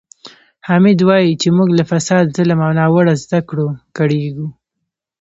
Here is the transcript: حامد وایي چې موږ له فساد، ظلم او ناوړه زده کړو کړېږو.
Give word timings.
حامد 0.67 0.99
وایي 1.07 1.31
چې 1.41 1.47
موږ 1.57 1.69
له 1.79 1.83
فساد، 1.91 2.25
ظلم 2.37 2.59
او 2.65 2.71
ناوړه 2.79 3.13
زده 3.23 3.39
کړو 3.49 3.67
کړېږو. 3.97 4.47